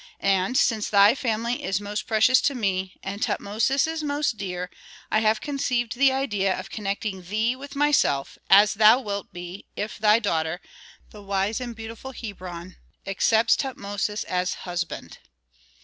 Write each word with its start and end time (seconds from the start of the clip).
And, 0.23 0.57
since 0.57 0.89
thy 0.89 1.13
family 1.13 1.63
is 1.63 1.79
most 1.79 2.07
precious 2.07 2.41
to 2.41 2.55
me, 2.55 2.95
and 3.03 3.21
Tutmosis 3.21 3.85
is 3.85 4.01
most 4.01 4.35
dear, 4.35 4.71
I 5.11 5.19
have 5.19 5.41
conceived 5.41 5.93
the 5.95 6.11
idea 6.11 6.59
of 6.59 6.71
connecting 6.71 7.21
thee 7.21 7.55
with 7.55 7.75
myself, 7.75 8.35
as 8.49 8.73
thou 8.73 8.99
wilt 8.99 9.31
be, 9.31 9.67
if 9.75 9.99
thy 9.99 10.17
daughter, 10.17 10.59
the 11.11 11.21
wise 11.21 11.61
and 11.61 11.75
beautiful 11.75 12.13
Hebron, 12.13 12.77
accepts 13.05 13.55
Tutmosis 13.55 14.23
as 14.23 14.55
husband." 14.65 15.19